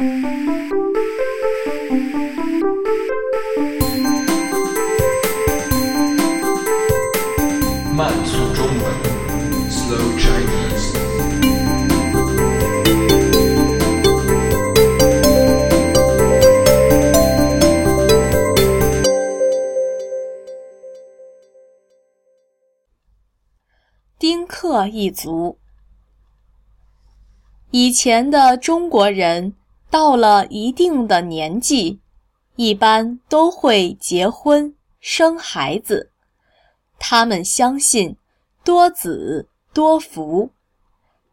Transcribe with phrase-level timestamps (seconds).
[0.00, 0.08] 慢
[8.24, 8.80] 速中文
[9.68, 10.96] ，Slow Chinese。
[24.18, 25.58] 丁克一族。
[27.72, 29.54] 以前的中国人
[29.90, 32.00] 到了一定的年纪，
[32.56, 36.12] 一般都会结婚生孩子。
[36.98, 38.16] 他们相信
[38.64, 40.50] 多子多福，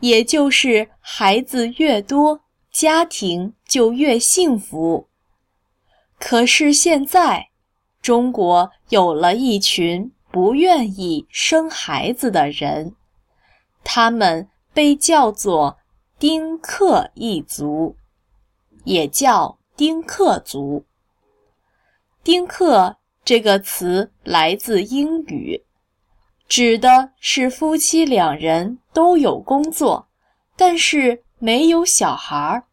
[0.00, 2.40] 也就是孩子越多，
[2.70, 5.08] 家庭就越幸福。
[6.18, 7.48] 可是现在，
[8.00, 10.12] 中国有了一群。
[10.32, 12.94] 不愿意生孩子的人，
[13.84, 15.76] 他们被叫做
[16.18, 17.96] 丁克一族，
[18.84, 20.84] 也叫丁克族。
[22.22, 25.64] 丁克这个词来自英语，
[26.48, 30.08] 指的是夫妻两人都有工作，
[30.56, 32.64] 但是没有小孩儿。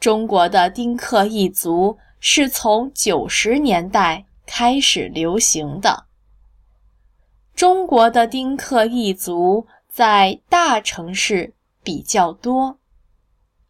[0.00, 6.06] 中国的丁克一族是从九十年代开始流行的。
[7.54, 12.78] 中国的丁克一族在大城市比较多，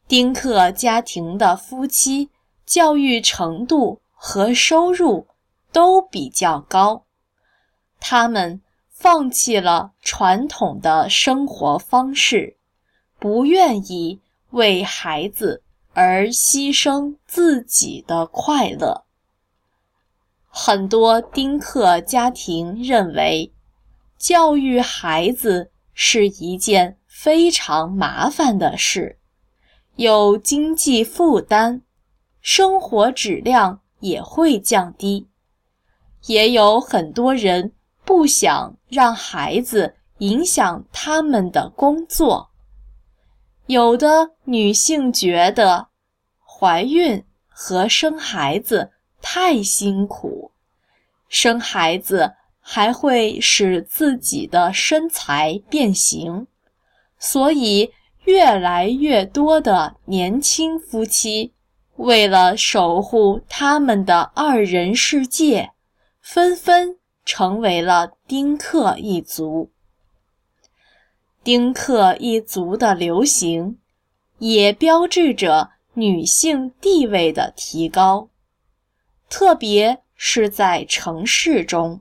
[0.09, 2.31] 丁克家庭的夫妻
[2.65, 5.27] 教育程度和收入
[5.73, 7.05] 都比较高，
[7.99, 12.57] 他们放弃了传统的生活方式，
[13.19, 15.63] 不愿意为孩子
[15.93, 19.05] 而牺牲自己的快乐。
[20.49, 23.53] 很多丁克家庭认为。
[24.19, 29.19] 教育孩子是一件非常麻烦的事，
[29.97, 31.83] 有经济负担，
[32.41, 35.27] 生活质量也会降低。
[36.27, 37.73] 也有很多人
[38.05, 42.51] 不想让孩子影响他们的工作。
[43.67, 45.89] 有的女性觉得
[46.45, 48.91] 怀孕和生孩子
[49.21, 50.53] 太辛苦，
[51.29, 52.35] 生孩子。
[52.69, 56.49] 还会使自己的身材变形，
[57.17, 57.93] 所以
[58.27, 61.53] 越来越多的年轻夫妻
[61.95, 65.71] 为了守护他们的二人世界，
[66.21, 69.71] 纷纷成为了丁克一族。
[71.45, 73.79] 丁克一族的流行，
[74.39, 78.29] 也标志着女性地位的提高，
[79.31, 82.01] 特别是在城市中。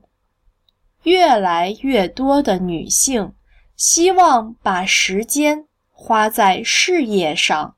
[1.04, 3.32] 越来越多的女性
[3.76, 5.68] 希望把时间
[5.98, 7.74] 花在事业上，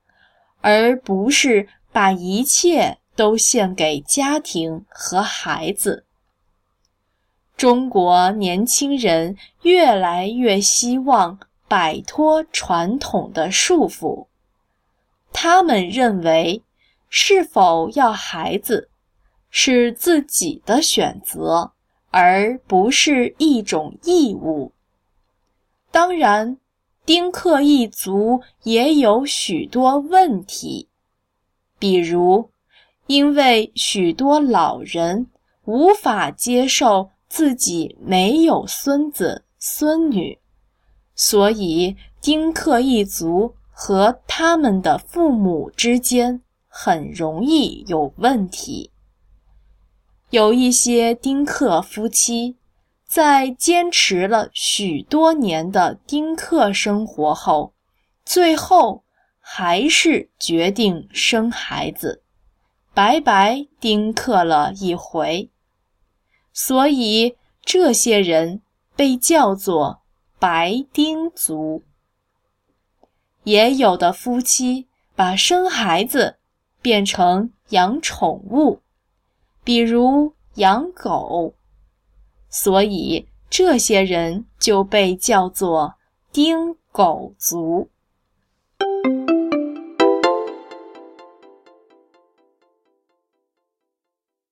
[0.61, 6.05] 而不是把一切都献给家庭和孩子。
[7.57, 14.27] 中国年轻人越来越希望摆脱传统的束缚，
[15.33, 16.63] 他们认为，
[17.09, 18.91] 是否要孩子
[19.49, 21.73] 是自己的选择。
[22.11, 24.73] 而不是一种义务。
[25.91, 26.57] 当然，
[27.09, 30.91] 丁克一族也有许多问题，
[31.79, 32.51] 比如，
[33.07, 35.29] 因为许多老人
[35.65, 40.39] 无法接受自己没有孙子孙女，
[41.15, 48.91] 所以丁克一族和他们的父母之间很容易有问题。
[50.29, 52.58] 有一些丁克夫妻，
[53.09, 57.73] 在坚持了许多年的丁克生活后，
[58.23, 59.03] 最后
[59.41, 62.23] 还是决定生孩子，
[62.93, 65.51] 白白丁克了一回。
[66.53, 68.61] 所以这些人
[68.95, 70.03] 被叫做
[70.39, 71.83] “白丁族”。
[73.45, 74.87] 也有的夫妻
[75.17, 76.37] 把生孩子
[76.83, 78.83] 变成养宠物。
[79.65, 81.55] 比如养狗，
[82.49, 85.95] 所以这些人就被叫做
[86.33, 87.89] “丁狗族”。